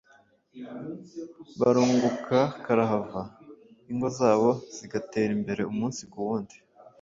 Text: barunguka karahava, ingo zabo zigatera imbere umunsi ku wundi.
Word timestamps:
barunguka 1.59 2.37
karahava, 2.63 3.21
ingo 3.91 4.07
zabo 4.17 4.49
zigatera 4.75 5.31
imbere 5.37 5.61
umunsi 5.71 6.01
ku 6.11 6.17
wundi. 6.25 6.55